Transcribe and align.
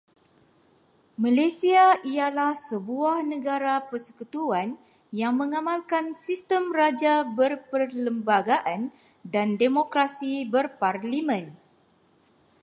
Malaysia 1.23 1.85
ialah 2.15 2.53
sebuah 2.69 3.17
negara 3.33 3.75
persekutuan 3.89 4.69
yang 5.19 5.33
mengamalkan 5.41 6.05
sistem 6.25 6.63
Raja 6.79 7.13
Berperlembagaan 7.37 8.81
dan 9.33 9.47
Demokrasi 9.61 10.33
Berparlimen. 10.53 11.45